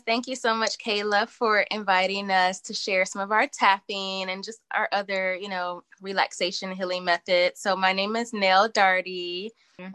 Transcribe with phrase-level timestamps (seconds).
[0.00, 4.44] Thank you so much, Kayla, for inviting us to share some of our tapping and
[4.44, 7.60] just our other, you know, relaxation healing methods.
[7.60, 9.50] So, my name is Nell Darty.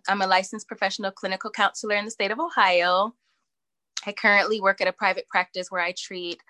[0.08, 3.14] I'm a licensed professional clinical counselor in the state of Ohio.
[4.06, 6.42] I currently work at a private practice where I treat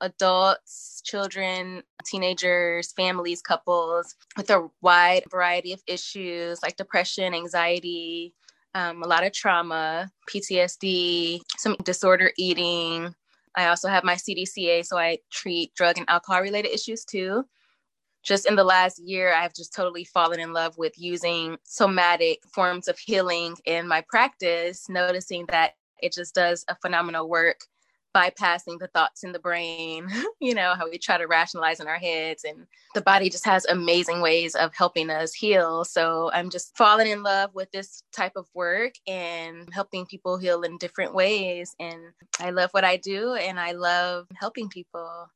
[0.00, 8.34] adults, children, teenagers, families, couples with a wide variety of issues like depression, anxiety,
[8.78, 13.12] um, a lot of trauma, PTSD, some disorder eating.
[13.56, 17.44] I also have my CDCA, so I treat drug and alcohol related issues too.
[18.22, 22.86] Just in the last year, I've just totally fallen in love with using somatic forms
[22.86, 27.58] of healing in my practice, noticing that it just does a phenomenal work
[28.14, 30.08] bypassing the thoughts in the brain,
[30.40, 32.44] you know, how we try to rationalize in our heads.
[32.44, 35.84] And the body just has amazing ways of helping us heal.
[35.84, 40.62] So I'm just falling in love with this type of work and helping people heal
[40.62, 41.74] in different ways.
[41.78, 42.00] And
[42.40, 45.28] I love what I do and I love helping people.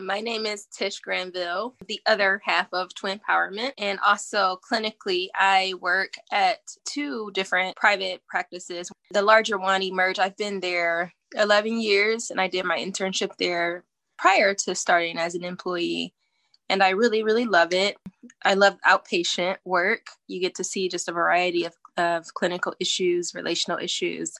[0.00, 3.72] My name is Tish Granville, the other half of Twin Empowerment.
[3.78, 8.90] And also clinically, I work at two different private practices.
[9.12, 13.84] The larger one, Emerge, I've been there 11 years and I did my internship there
[14.18, 16.12] prior to starting as an employee.
[16.68, 17.96] And I really, really love it.
[18.44, 20.08] I love outpatient work.
[20.26, 24.34] You get to see just a variety of, of clinical issues, relational issues.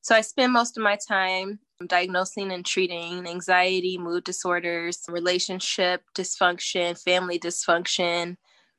[0.00, 7.00] So I spend most of my time diagnosing and treating anxiety, mood disorders, relationship dysfunction,
[7.02, 8.36] family dysfunction,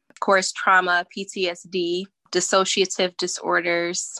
[0.09, 4.17] of course, trauma, PTSD, dissociative disorders,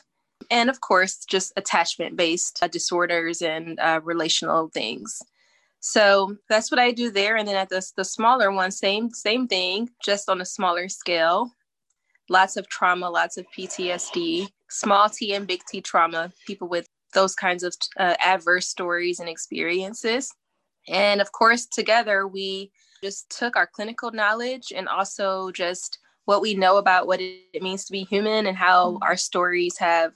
[0.52, 5.22] and of course, just attachment based uh, disorders and uh, relational things.
[5.80, 7.38] So that's what I do there.
[7.38, 11.52] And then at the, the smaller one, same same thing, just on a smaller scale.
[12.30, 17.36] Lots of trauma, lots of PTSD, small T and big T trauma, people with those
[17.36, 20.32] kinds of uh, adverse stories and experiences.
[20.88, 22.72] And of course, together we
[23.04, 27.86] just took our clinical knowledge and also just what we know about what it means
[27.86, 29.04] to be human and how mm-hmm.
[29.04, 30.14] our stories have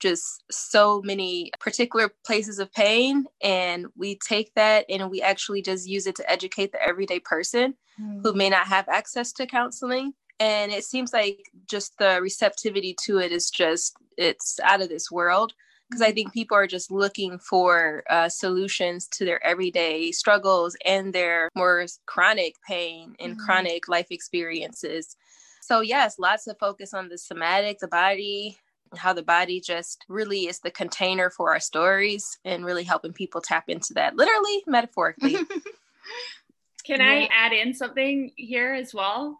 [0.00, 5.88] just so many particular places of pain and we take that and we actually just
[5.88, 8.20] use it to educate the everyday person mm.
[8.20, 11.38] who may not have access to counseling and it seems like
[11.70, 15.54] just the receptivity to it is just it's out of this world
[15.92, 21.12] because i think people are just looking for uh, solutions to their everyday struggles and
[21.12, 23.44] their more chronic pain and mm.
[23.44, 25.16] chronic life experiences
[25.60, 28.56] so yes lots of focus on the somatic the body
[28.96, 33.40] how the body just really is the container for our stories and really helping people
[33.40, 35.34] tap into that literally metaphorically
[36.84, 37.06] can yeah.
[37.06, 39.36] i add in something here as well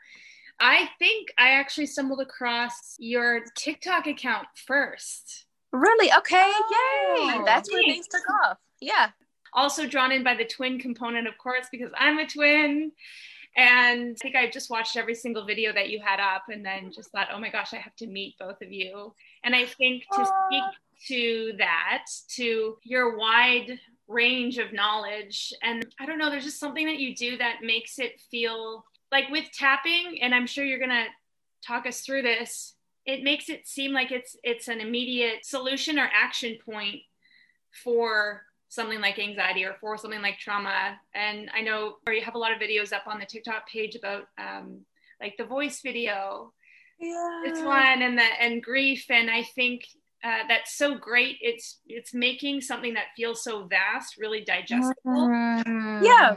[0.61, 6.12] i think i actually stumbled across your tiktok account first really?
[6.12, 6.53] Okay.
[6.55, 8.59] Oh, yay that's where things took off.
[8.81, 9.10] Yeah.
[9.55, 12.93] Also drawn in by the twin component of course because i'm a twin.
[13.56, 16.91] And I think I just watched every single video that you had up and then
[16.91, 19.15] just thought, oh my gosh, I have to meet both of you.
[19.44, 20.65] And I think to speak
[21.09, 22.06] to that,
[22.37, 23.78] to your wide
[24.09, 27.99] range of knowledge, and I don't know, there's just something that you do that makes
[27.99, 31.06] it feel like with tapping, and I'm sure you're gonna
[31.66, 32.75] talk us through this.
[33.05, 37.01] It makes it seem like it's it's an immediate solution or action point
[37.85, 40.99] for something like anxiety or for something like trauma.
[41.15, 43.97] And I know or you have a lot of videos up on the TikTok page
[43.97, 44.81] about um,
[45.21, 46.53] like the voice video
[47.03, 47.43] yeah.
[47.45, 49.87] it's one and the and grief and i think
[50.25, 56.05] uh, that's so great it's it's making something that feels so vast really digestible mm-hmm.
[56.05, 56.37] yeah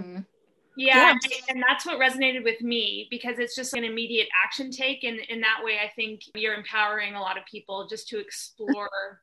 [0.78, 1.38] yeah, yeah.
[1.50, 5.42] and that's what resonated with me because it's just an immediate action take and in
[5.42, 9.22] that way i think you're empowering a lot of people just to explore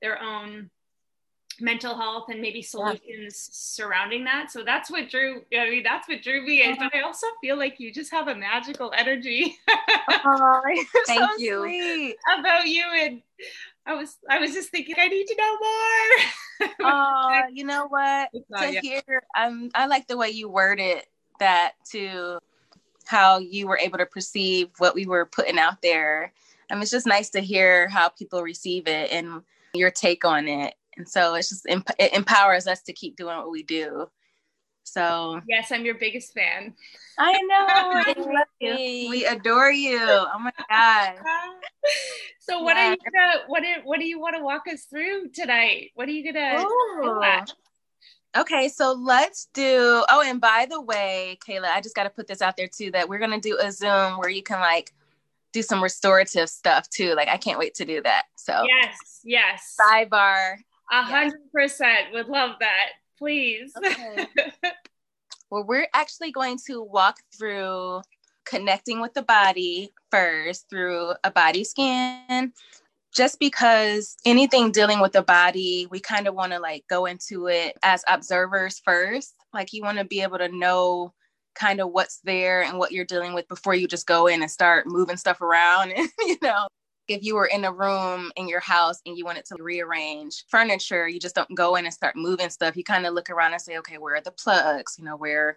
[0.00, 0.70] their own
[1.60, 3.28] mental health and maybe solutions yeah.
[3.30, 4.50] surrounding that.
[4.50, 5.42] So that's what drew.
[5.56, 6.74] I mean, that's what drew me.
[6.78, 9.56] But I also feel like you just have a magical energy.
[10.08, 10.60] oh,
[11.06, 12.84] thank so you about you.
[12.94, 13.22] And
[13.86, 16.70] I was, I was just thinking, I need to know more.
[16.90, 18.30] oh, you know what?
[18.32, 18.82] to yet.
[18.82, 21.02] hear, um, I like the way you worded
[21.40, 22.38] that to
[23.04, 26.32] how you were able to perceive what we were putting out there.
[26.70, 29.42] I mean, it's just nice to hear how people receive it and
[29.74, 33.50] your take on it and so it's just it empowers us to keep doing what
[33.50, 34.08] we do
[34.84, 36.72] so yes i'm your biggest fan
[37.18, 41.14] i know we adore you oh my god
[42.38, 42.88] so what yeah.
[42.88, 46.08] are you gonna what do, what do you want to walk us through tonight what
[46.08, 47.44] are you gonna
[48.36, 50.04] Okay, so let's do.
[50.08, 52.90] Oh, and by the way, Kayla, I just got to put this out there too
[52.90, 54.92] that we're gonna do a Zoom where you can like
[55.52, 57.14] do some restorative stuff too.
[57.14, 58.24] Like, I can't wait to do that.
[58.36, 59.76] So yes, yes.
[59.80, 60.56] Sidebar
[60.92, 62.88] A hundred percent would love that.
[63.18, 63.72] Please.
[63.76, 64.26] Okay.
[65.50, 68.02] well, we're actually going to walk through
[68.44, 72.52] connecting with the body first through a body scan.
[73.14, 77.46] Just because anything dealing with the body, we kind of want to like go into
[77.46, 79.34] it as observers first.
[79.52, 81.14] Like you want to be able to know
[81.54, 84.50] kind of what's there and what you're dealing with before you just go in and
[84.50, 86.66] start moving stuff around and you know
[87.08, 91.06] if you were in a room in your house and you wanted to rearrange furniture,
[91.08, 92.76] you just don't go in and start moving stuff.
[92.76, 94.96] You kind of look around and say, okay, where are the plugs?
[94.98, 95.56] You know, where's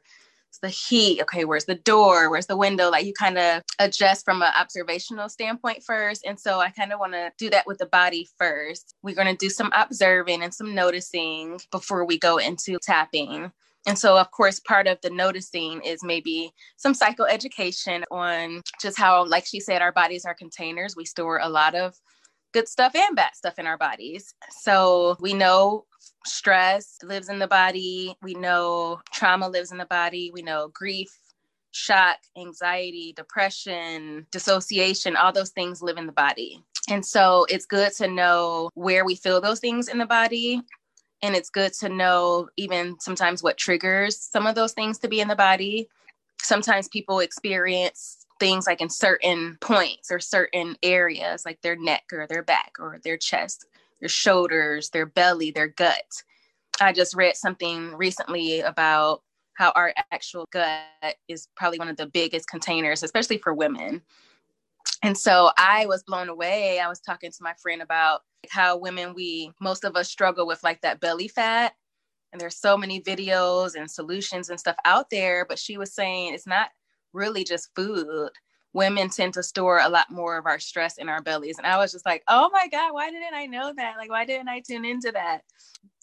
[0.62, 1.22] the heat?
[1.22, 2.30] Okay, where's the door?
[2.30, 2.90] Where's the window?
[2.90, 6.26] Like you kind of adjust from an observational standpoint first.
[6.26, 8.96] And so I kind of want to do that with the body first.
[9.02, 13.52] We're going to do some observing and some noticing before we go into tapping.
[13.88, 19.26] And so, of course, part of the noticing is maybe some psychoeducation on just how,
[19.26, 20.96] like she said, our bodies are containers.
[20.96, 21.96] We store a lot of
[22.52, 24.34] good stuff and bad stuff in our bodies.
[24.52, 25.86] So we know
[26.26, 31.10] stress lives in the body, we know trauma lives in the body, we know grief.
[31.72, 36.64] Shock, anxiety, depression, dissociation, all those things live in the body.
[36.90, 40.64] And so it's good to know where we feel those things in the body
[41.22, 45.20] and it's good to know even sometimes what triggers some of those things to be
[45.20, 45.88] in the body.
[46.42, 52.28] Sometimes people experience things like in certain points or certain areas like their neck or
[52.28, 53.66] their back or their chest
[54.00, 56.22] their shoulders their belly their gut.
[56.80, 59.24] I just read something recently about
[59.56, 64.04] how our actual gut is probably one of the biggest containers especially for women
[65.04, 66.80] and so I was blown away.
[66.80, 70.64] I was talking to my friend about how women, we, most of us struggle with
[70.64, 71.74] like that belly fat.
[72.32, 75.46] And there's so many videos and solutions and stuff out there.
[75.48, 76.70] But she was saying it's not
[77.14, 78.30] really just food.
[78.74, 81.58] Women tend to store a lot more of our stress in our bellies.
[81.58, 83.96] And I was just like, oh my God, why didn't I know that?
[83.98, 85.42] Like, why didn't I tune into that?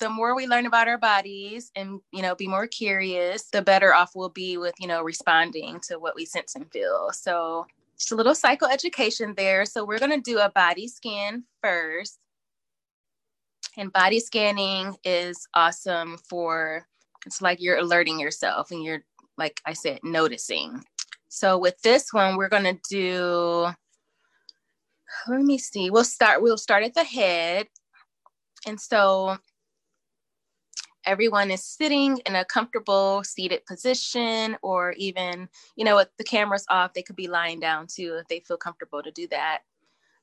[0.01, 3.95] The more we learn about our bodies and, you know, be more curious, the better
[3.95, 7.11] off we'll be with, you know, responding to what we sense and feel.
[7.13, 7.67] So
[7.99, 9.65] just a little psychoeducation there.
[9.65, 12.19] So we're going to do a body scan first.
[13.77, 16.87] And body scanning is awesome for
[17.27, 19.03] it's like you're alerting yourself and you're
[19.37, 20.85] like I said noticing.
[21.29, 23.69] So with this one we're going to do
[25.29, 25.91] let me see.
[25.91, 27.67] We'll start we'll start at the head.
[28.67, 29.39] And so
[31.07, 36.65] everyone is sitting in a comfortable seated position or even you know with the cameras
[36.69, 39.61] off they could be lying down too if they feel comfortable to do that.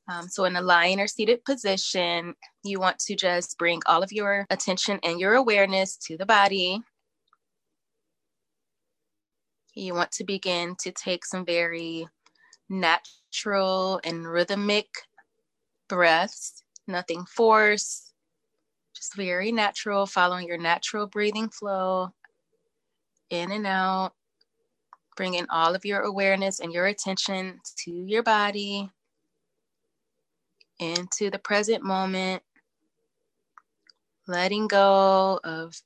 [0.08, 4.12] Um, so in a lying or seated position you want to just bring all of
[4.12, 6.82] your attention and your awareness to the body.
[9.74, 12.08] You want to begin to take some very
[12.70, 14.88] natural and rhythmic
[15.88, 18.11] breaths nothing forced
[19.02, 22.14] just very natural, following your natural breathing flow
[23.32, 24.12] in and out,
[25.18, 28.92] bringing all of your awareness and your attention to your body,
[30.80, 32.44] into the present moment,
[34.28, 35.82] letting go of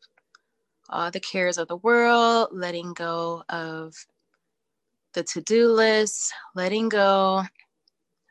[0.89, 3.93] all the cares of the world, letting go of
[5.13, 7.43] the to do list, letting go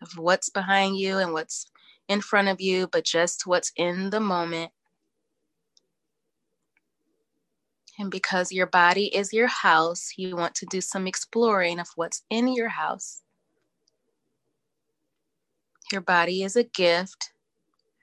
[0.02, 1.70] of what's behind you and what's
[2.08, 4.72] in front of you, but just what's in the moment.
[7.98, 12.22] And because your body is your house, you want to do some exploring of what's
[12.28, 13.22] in your house.
[15.92, 17.32] Your body is a gift.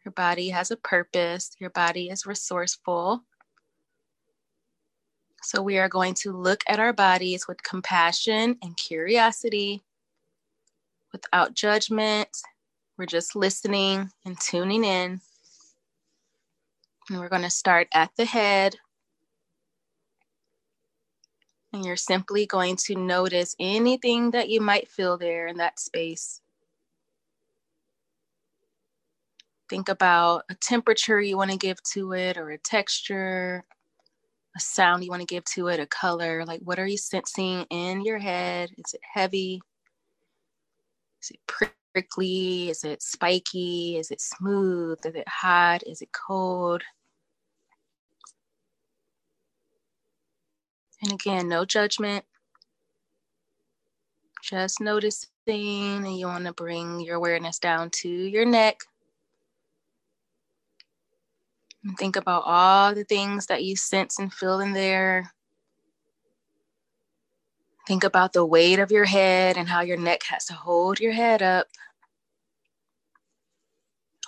[0.06, 1.52] Your body has a purpose.
[1.60, 3.24] Your body is resourceful.
[5.44, 9.82] So, we are going to look at our bodies with compassion and curiosity,
[11.12, 12.30] without judgment,
[13.02, 15.20] we're just listening and tuning in.
[17.10, 18.76] And we're going to start at the head.
[21.74, 26.42] And you're simply going to notice anything that you might feel there in that space.
[29.68, 33.64] Think about a temperature you want to give to it, or a texture,
[34.56, 36.46] a sound you want to give to it, a color.
[36.46, 38.70] Like, what are you sensing in your head?
[38.78, 39.60] Is it heavy?
[41.24, 41.74] Is it pretty?
[41.94, 42.70] Prickly?
[42.70, 43.98] Is it spiky?
[43.98, 45.00] Is it smooth?
[45.06, 45.84] Is it hot?
[45.86, 46.82] Is it cold?
[51.04, 52.26] And again, no judgment.
[54.44, 58.80] Just noticing, and you want to bring your awareness down to your neck.
[61.84, 65.34] And think about all the things that you sense and feel in there.
[67.88, 71.14] Think about the weight of your head and how your neck has to hold your
[71.14, 71.68] head up.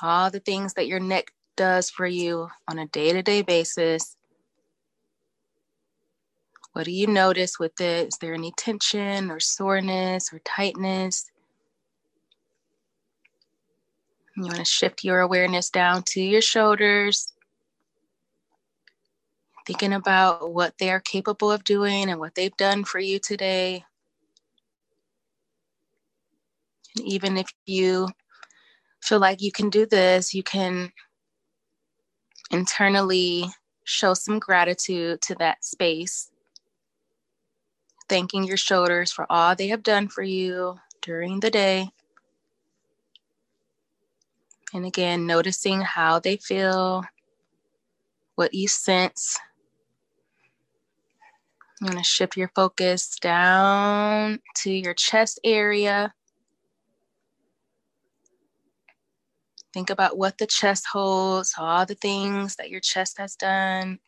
[0.02, 4.18] All the things that your neck does for you on a day to day basis.
[6.74, 8.08] What do you notice with it?
[8.08, 11.30] Is there any tension or soreness or tightness?
[14.36, 17.33] You want to shift your awareness down to your shoulders,
[19.66, 23.84] thinking about what they are capable of doing and what they've done for you today.
[26.98, 28.10] And even if you
[29.02, 30.92] feel like you can do this, you can
[32.52, 33.46] internally
[33.84, 36.30] show some gratitude to that space
[38.10, 41.90] thanking your shoulders for all they have done for you during the day.
[44.74, 47.04] And again, noticing how they feel,
[48.36, 49.40] what you sense.
[51.84, 56.14] You going to shift your focus down to your chest area.
[59.74, 64.00] Think about what the chest holds, all the things that your chest has done.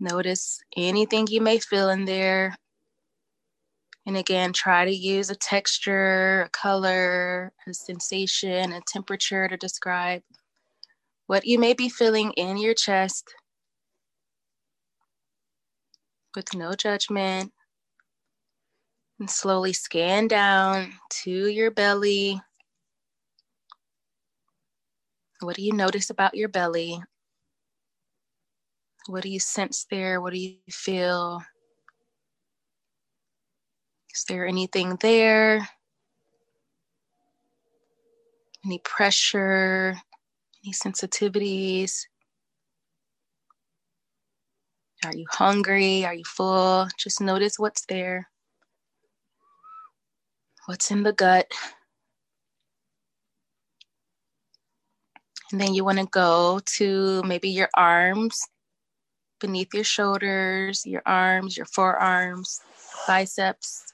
[0.00, 2.56] Notice anything you may feel in there.
[4.04, 10.22] And again, try to use a texture, a color, a sensation, a temperature to describe
[11.28, 13.32] what you may be feeling in your chest
[16.34, 17.52] with no judgment.
[19.20, 22.40] And slowly scan down to your belly.
[25.40, 27.02] What do you notice about your belly?
[29.06, 30.20] What do you sense there?
[30.20, 31.42] What do you feel?
[34.14, 35.68] Is there anything there?
[38.64, 39.96] Any pressure?
[40.64, 42.06] Any sensitivities?
[45.04, 46.04] Are you hungry?
[46.06, 46.88] Are you full?
[46.96, 48.30] Just notice what's there.
[50.66, 51.52] What's in the gut?
[55.52, 58.40] And then you want to go to maybe your arms
[59.40, 62.60] beneath your shoulders, your arms, your forearms,
[63.06, 63.84] biceps.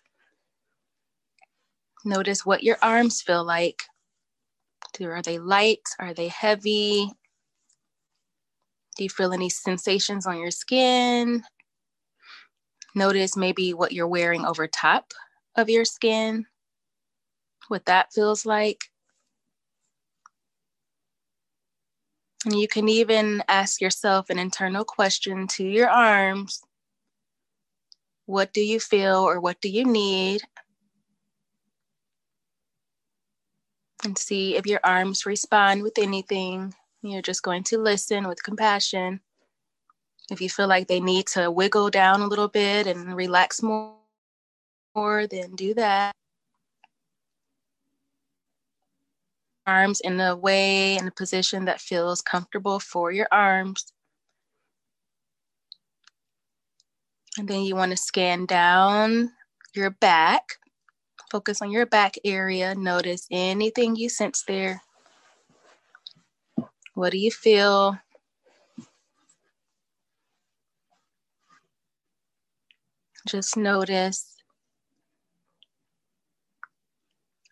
[2.04, 3.82] Notice what your arms feel like.
[5.02, 5.82] Are they light?
[5.98, 7.10] Are they heavy?
[8.96, 11.42] Do you feel any sensations on your skin?
[12.94, 15.12] Notice maybe what you're wearing over top
[15.56, 16.46] of your skin,
[17.68, 18.84] what that feels like.
[22.44, 26.62] And you can even ask yourself an internal question to your arms
[28.26, 30.42] What do you feel or what do you need?
[34.04, 36.74] And see if your arms respond with anything.
[37.02, 39.20] You're just going to listen with compassion.
[40.30, 43.94] If you feel like they need to wiggle down a little bit and relax more,
[44.94, 46.14] more then do that.
[49.70, 53.92] arms in a way in a position that feels comfortable for your arms.
[57.38, 59.30] And then you want to scan down
[59.74, 60.42] your back.
[61.30, 62.74] Focus on your back area.
[62.74, 64.82] Notice anything you sense there.
[67.00, 67.98] What do you feel?
[73.26, 74.36] Just notice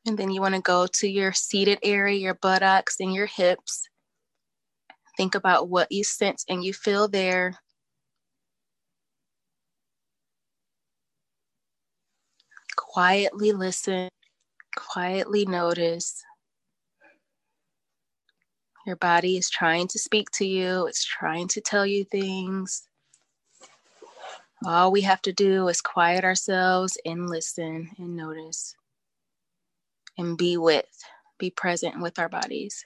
[0.05, 3.89] And then you want to go to your seated area, your buttocks and your hips.
[5.17, 7.55] Think about what you sense and you feel there.
[12.77, 14.11] Quietly listen,
[14.77, 16.23] quietly notice.
[18.89, 22.89] Your body is trying to speak to you, it's trying to tell you things.
[24.65, 28.75] All we have to do is quiet ourselves and listen and notice
[30.17, 30.87] and be with,
[31.39, 32.83] be present with our bodies.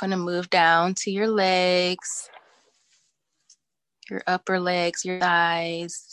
[0.00, 2.30] You want to move down to your legs,
[4.08, 6.08] your upper legs, your thighs,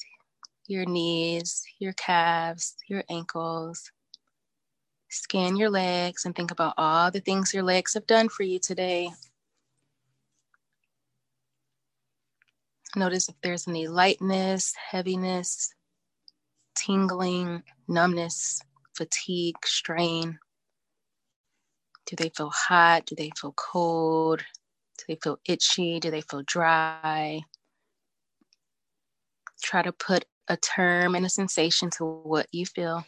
[0.67, 3.93] your knees, your calves, your ankles.
[5.09, 8.59] Scan your legs and think about all the things your legs have done for you
[8.59, 9.09] today.
[12.95, 15.73] Notice if there's any lightness, heaviness,
[16.75, 18.61] tingling, numbness,
[18.95, 20.39] fatigue, strain?
[22.05, 23.05] Do they feel hot?
[23.05, 24.39] Do they feel cold?
[24.97, 25.99] Do they feel itchy?
[25.99, 27.41] Do they feel dry?
[29.61, 33.05] Try to put a term and a sensation to what you feel.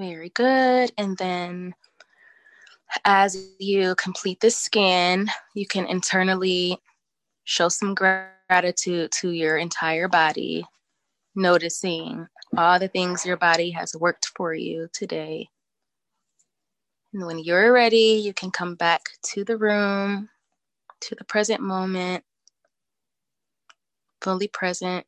[0.00, 0.92] Very good.
[0.96, 1.74] And then
[3.04, 6.78] as you complete the scan, you can internally
[7.44, 10.64] show some gratitude to your entire body,
[11.34, 12.26] noticing
[12.56, 15.50] all the things your body has worked for you today.
[17.12, 19.02] And when you're ready, you can come back
[19.34, 20.30] to the room,
[21.02, 22.24] to the present moment,
[24.22, 25.04] fully present.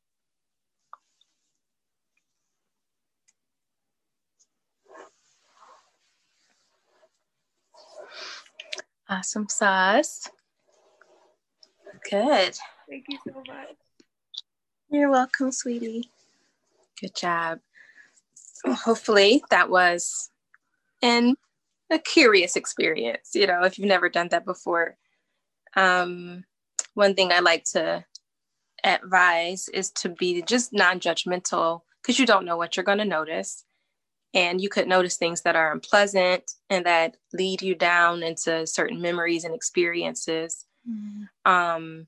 [9.13, 10.27] Awesome sauce.
[12.11, 12.57] Good.
[12.89, 13.77] Thank you so much.
[14.89, 16.09] You're welcome, sweetie.
[16.99, 17.59] Good job.
[18.65, 20.31] Well, hopefully that was
[21.03, 21.37] an
[21.91, 24.97] a curious experience, you know, if you've never done that before.
[25.77, 26.45] Um,
[26.95, 28.07] one thing I like to
[28.83, 33.67] advise is to be just non-judgmental because you don't know what you're going to notice
[34.35, 39.01] and you could notice things that are unpleasant and that lead you down into certain
[39.01, 41.29] memories and experiences mm.
[41.51, 42.07] um,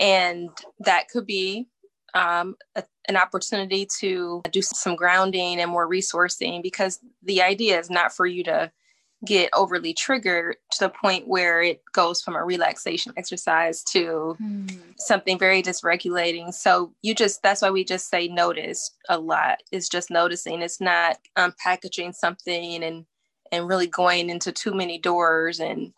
[0.00, 1.68] and that could be
[2.14, 7.90] um, a, an opportunity to do some grounding and more resourcing because the idea is
[7.90, 8.70] not for you to
[9.24, 14.66] get overly triggered to the point where it goes from a relaxation exercise to hmm.
[14.98, 16.52] something very dysregulating.
[16.52, 19.62] So you just that's why we just say notice a lot.
[19.72, 20.62] It's just noticing.
[20.62, 23.06] It's not unpackaging um, something and
[23.52, 25.92] and really going into too many doors and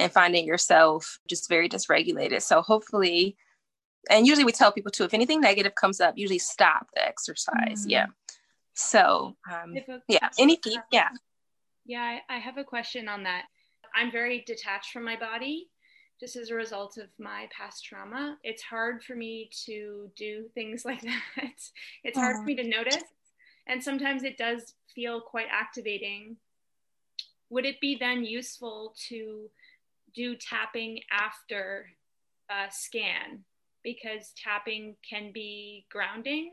[0.00, 2.42] and finding yourself just very dysregulated.
[2.42, 3.36] So hopefully
[4.10, 7.84] and usually we tell people too if anything negative comes up usually stop the exercise.
[7.84, 7.90] Hmm.
[7.90, 8.06] Yeah.
[8.74, 9.76] So um,
[10.08, 10.58] yeah, any
[10.90, 11.08] yeah
[11.84, 13.44] yeah, I, I have a question on that.
[13.94, 15.68] I'm very detached from my body
[16.20, 18.38] just as a result of my past trauma.
[18.44, 21.70] It's hard for me to do things like that.
[22.04, 23.02] it's hard for me to notice.
[23.66, 26.36] And sometimes it does feel quite activating.
[27.50, 29.50] Would it be then useful to
[30.14, 31.86] do tapping after
[32.48, 33.44] a scan?
[33.82, 36.52] Because tapping can be grounding.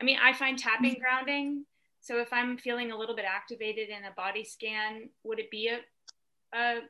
[0.00, 1.00] I mean, I find tapping mm-hmm.
[1.00, 1.64] grounding
[2.02, 5.68] so if I'm feeling a little bit activated in a body scan, would it be
[5.68, 6.80] a, a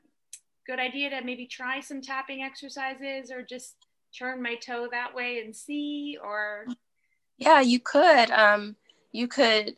[0.66, 3.76] good idea to maybe try some tapping exercises or just
[4.18, 6.66] turn my toe that way and see or?
[7.36, 8.76] Yeah you could um
[9.12, 9.76] you could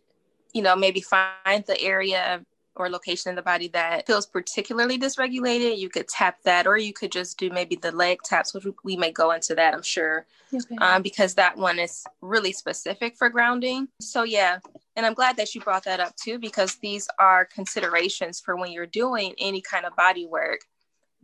[0.52, 2.44] you know maybe find the area
[2.76, 6.92] or location in the body that feels particularly dysregulated, you could tap that, or you
[6.92, 10.26] could just do maybe the leg taps, which we may go into that, I'm sure,
[10.52, 10.76] okay.
[10.78, 13.88] um, because that one is really specific for grounding.
[14.00, 14.58] So, yeah.
[14.96, 18.72] And I'm glad that you brought that up too, because these are considerations for when
[18.72, 20.60] you're doing any kind of body work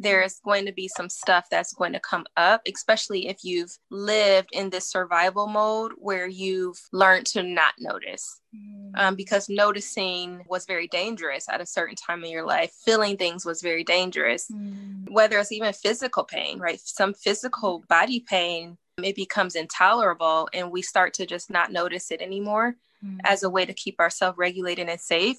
[0.01, 4.49] there's going to be some stuff that's going to come up, especially if you've lived
[4.53, 8.41] in this survival mode where you've learned to not notice.
[8.57, 8.93] Mm.
[8.97, 12.73] Um, because noticing was very dangerous at a certain time in your life.
[12.83, 15.09] Feeling things was very dangerous, mm.
[15.11, 16.81] whether it's even physical pain, right?
[16.83, 22.23] Some physical body pain, it becomes intolerable, and we start to just not notice it
[22.23, 23.19] anymore mm.
[23.25, 25.37] as a way to keep ourselves regulated and safe.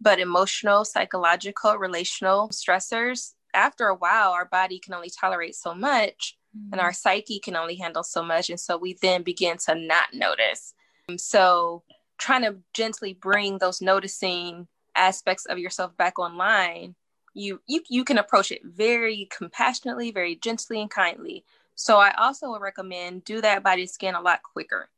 [0.00, 6.36] But emotional, psychological, relational stressors after a while, our body can only tolerate so much
[6.56, 6.72] mm-hmm.
[6.72, 6.96] and our mm.
[6.96, 8.50] psyche can only handle so much.
[8.50, 10.74] And so we then begin to not notice.
[11.16, 11.82] So
[12.18, 16.94] trying to gently bring those noticing aspects of yourself back online,
[17.34, 21.44] you, you, you can approach it very compassionately, very gently and kindly.
[21.74, 24.88] So I also would recommend do that body scan a lot quicker.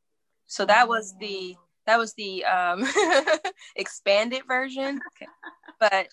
[0.47, 2.85] So that was the that was the um,
[3.77, 5.01] expanded version.
[5.17, 5.27] Okay.
[5.79, 6.09] But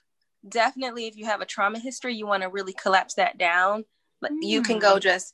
[0.47, 3.85] definitely if you have a trauma history you want to really collapse that down
[4.23, 4.29] mm.
[4.41, 5.01] you can go mm.
[5.01, 5.33] just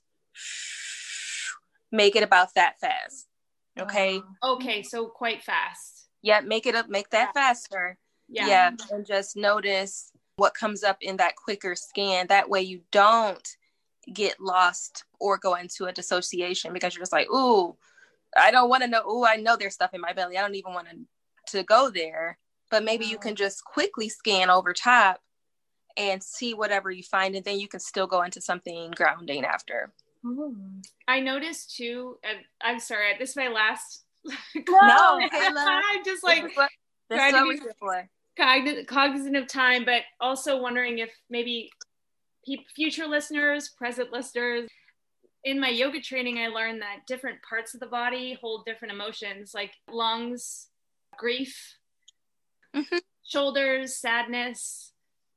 [1.92, 3.30] make it about that fast
[3.82, 4.22] okay?
[4.44, 6.08] Okay so quite fast.
[6.22, 7.98] Yeah make it up make that faster.
[8.28, 8.48] Yeah.
[8.48, 12.28] yeah and just notice what comes up in that quicker scan.
[12.28, 13.48] That way you don't
[14.14, 17.78] get lost or go into a dissociation because you're just like ooh
[18.36, 20.38] i don't want to know ooh i know there's stuff in my belly.
[20.38, 22.38] I don't even want to to go there
[22.70, 25.20] but maybe you can just quickly scan over top
[25.98, 29.92] and see whatever you find and then you can still go into something grounding after.
[31.08, 32.18] I noticed too
[32.62, 34.04] i'm sorry this is my last
[34.70, 36.44] no i'm just like
[37.10, 38.06] this is what
[38.38, 41.70] cognizant, cognizant of time but also wondering if maybe
[42.76, 44.68] future listeners present listeners
[45.46, 49.54] in my yoga training i learned that different parts of the body hold different emotions
[49.54, 50.68] like lungs
[51.18, 51.79] grief
[52.76, 52.98] mm-hmm.
[53.26, 54.92] shoulders, sadness.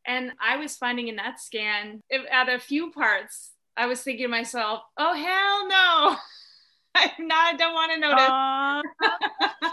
[0.06, 4.26] And I was finding in that scan, if, at a few parts, I was thinking
[4.26, 6.16] to myself, oh, hell no.
[6.94, 9.72] I'm not, I don't want to notice.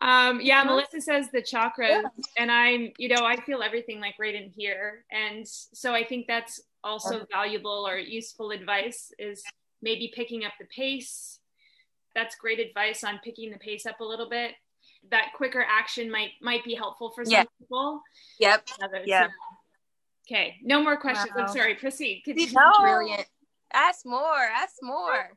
[0.00, 2.04] um, yeah, Melissa says the chakras,
[2.38, 5.04] and I'm, you know, I feel everything like right in here.
[5.10, 9.42] And so I think that's also valuable or useful advice is
[9.80, 11.40] maybe picking up the pace
[12.14, 14.52] that's great advice on picking the pace up a little bit.
[15.10, 17.44] That quicker action might might be helpful for some Yeah.
[17.58, 18.02] people.
[18.38, 18.68] Yep.
[18.82, 19.28] Others, Yeah.
[20.26, 21.32] Okay, no more questions.
[21.36, 21.42] Wow.
[21.46, 21.74] I'm sorry.
[21.74, 22.22] Proceed.
[22.24, 22.52] Continue.
[22.54, 22.72] No.
[22.80, 23.26] Brilliant.
[23.74, 24.38] Ask more.
[24.54, 25.30] Ask more.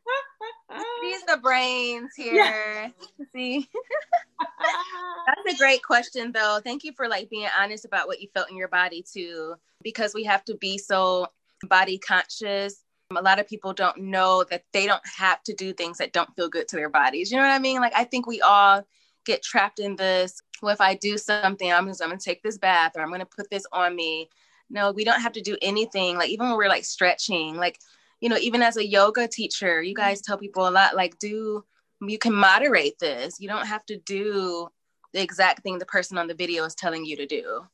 [1.02, 2.92] These the brains here.
[3.34, 3.68] See,
[5.28, 6.60] that's a great question, though.
[6.64, 10.14] Thank you for like being honest about what you felt in your body too, because
[10.14, 11.28] we have to be so
[11.68, 12.84] body conscious.
[13.16, 16.34] A lot of people don't know that they don't have to do things that don't
[16.36, 17.32] feel good to their bodies.
[17.32, 17.80] You know what I mean?
[17.80, 18.86] Like I think we all
[19.26, 20.42] get trapped in this.
[20.62, 23.26] Well, if I do something, I'm just I'm gonna take this bath or I'm gonna
[23.26, 24.30] put this on me.
[24.70, 26.18] No, we don't have to do anything.
[26.18, 27.80] Like even when we're like stretching, like
[28.22, 30.02] you know, even as a yoga teacher, you mm-hmm.
[30.02, 31.64] guys tell people a lot like do
[32.02, 33.40] you can moderate this.
[33.40, 34.68] You don't have to do
[35.14, 37.66] the exact thing the person on the video is telling you to do.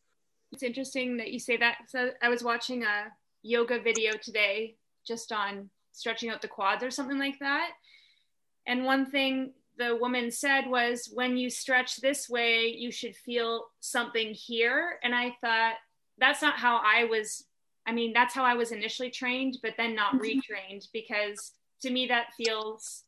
[0.52, 1.78] It's interesting that you say that.
[1.88, 3.12] So I was watching a
[3.42, 4.76] yoga video today
[5.08, 7.72] just on stretching out the quads or something like that.
[8.68, 13.66] And one thing the woman said was when you stretch this way, you should feel
[13.80, 15.00] something here.
[15.04, 15.76] And I thought
[16.18, 17.46] that's not how I was.
[17.86, 20.24] I mean, that's how I was initially trained, but then not mm-hmm.
[20.24, 23.04] retrained because to me that feels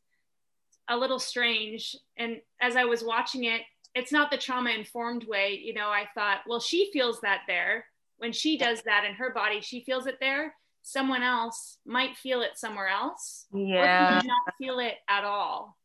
[0.88, 1.96] a little strange.
[2.16, 3.62] And as I was watching it,
[3.94, 5.60] it's not the trauma informed way.
[5.62, 7.86] You know, I thought, well, she feels that there.
[8.18, 10.54] When she does that in her body, she feels it there.
[10.82, 13.46] Someone else might feel it somewhere else.
[13.52, 14.20] Or Yeah.
[14.20, 15.76] could not feel it at all.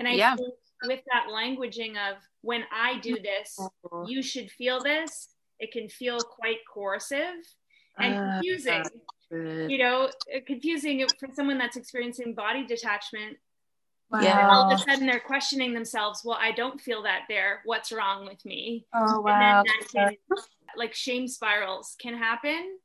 [0.00, 0.34] And I Yeah.
[0.34, 3.58] think with that languaging of when I do this,
[4.06, 7.44] you should feel this, it can feel quite coercive
[7.98, 8.84] and Ah, confusing.
[9.30, 9.70] Good.
[9.70, 13.36] You know, uh, confusing for someone that's experiencing body detachment
[14.10, 14.48] Yeah.
[14.50, 18.26] all of a sudden they're questioning themselves well i don't feel that there what's wrong
[18.26, 19.38] with me Oh and wow.
[19.38, 20.16] then that can,
[20.76, 22.76] like shame spirals can happen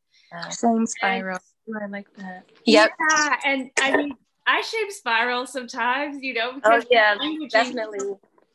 [0.52, 1.40] Same spiral.
[1.68, 2.44] Ooh, I like that.
[2.66, 2.92] Yep.
[3.10, 4.16] yeah and i mean
[4.48, 8.00] i shape spiral sometimes you know Oh because yeah, languaging definitely.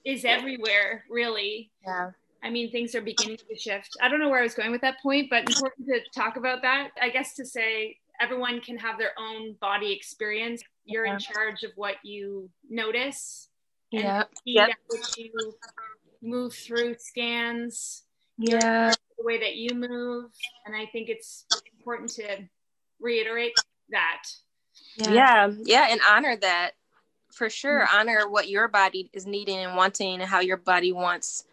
[0.04, 2.10] is everywhere really Yeah.
[2.42, 4.80] i mean things are beginning to shift i don't know where i was going with
[4.82, 8.98] that point but important to talk about that i guess to say everyone can have
[8.98, 13.48] their own body experience you're in charge of what you notice
[13.92, 14.24] and Yeah.
[14.44, 14.68] Yep.
[15.16, 15.54] you
[16.22, 18.04] move through scans,
[18.38, 18.94] Yeah.
[19.18, 20.30] the way that you move.
[20.66, 21.46] And I think it's
[21.78, 22.48] important to
[23.00, 23.52] reiterate
[23.90, 24.22] that.
[25.08, 25.50] Yeah.
[25.64, 26.72] yeah, and honor that
[27.32, 27.86] for sure.
[27.92, 31.44] Honor what your body is needing and wanting, and how your body wants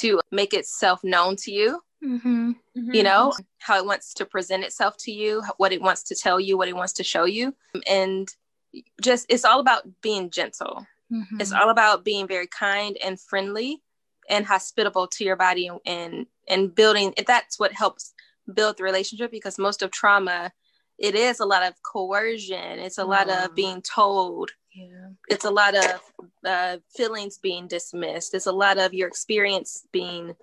[0.00, 1.80] to make itself known to you.
[2.04, 2.52] Mm-hmm.
[2.74, 6.38] You know how it wants to present itself to you, what it wants to tell
[6.38, 7.54] you, what it wants to show you,
[7.88, 8.28] and
[9.00, 10.86] just it's all about being gentle.
[11.12, 11.40] Mm-hmm.
[11.40, 13.82] It's all about being very kind and friendly
[14.28, 18.12] and hospitable to your body and and, and building that's what helps
[18.52, 20.52] build the relationship because most of trauma
[20.98, 22.78] it is a lot of coercion.
[22.78, 24.50] It's a lot of being told.
[24.74, 25.08] Yeah.
[25.28, 26.00] it's a lot of
[26.46, 28.32] uh, feelings being dismissed.
[28.34, 30.36] It's a lot of your experience being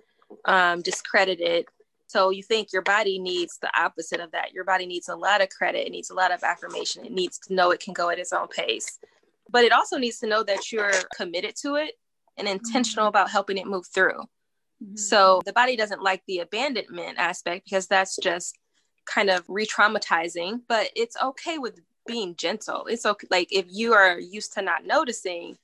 [0.44, 1.66] um, discredited.
[2.06, 4.52] So you think your body needs the opposite of that.
[4.52, 5.86] Your body needs a lot of credit.
[5.86, 7.06] It needs a lot of affirmation.
[7.06, 8.98] It needs to know it can go at its own pace.
[9.50, 11.92] But it also needs to know that you're committed to it
[12.36, 14.20] and intentional about helping it move through.
[14.84, 14.98] Mhm.
[14.98, 18.58] so the body doesn't like the abandonment aspect because that's just
[19.06, 22.86] kind of re-traumatizing, but it's okay with being gentle.
[22.86, 25.58] It's okay like if you are used to not noticing,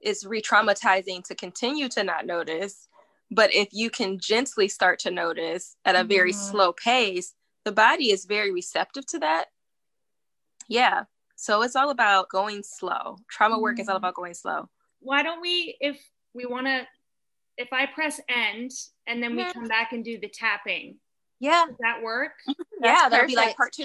[0.00, 2.88] it's re-traumatizing to continue to not notice.
[3.30, 6.50] But if you can gently start to notice at a very Mhm.
[6.50, 9.46] slow pace, the body is very receptive to that.
[10.68, 11.04] Yeah.
[11.36, 13.18] So it's all about going slow.
[13.30, 13.98] Trauma work is all Mhm.
[13.98, 14.68] about going slow.
[15.00, 16.02] Why don't we, if
[16.34, 16.86] we want to,
[17.56, 18.70] if I press end
[19.06, 19.52] and then we Mhm.
[19.52, 20.98] come back and do the tapping,
[21.40, 21.64] Yeah.
[21.66, 22.32] does that work?
[22.48, 22.84] Mm-hmm.
[22.84, 23.84] yeah, that'll be like part two.